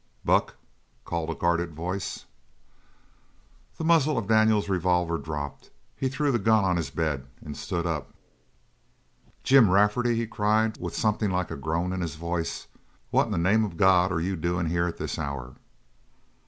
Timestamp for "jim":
9.43-9.69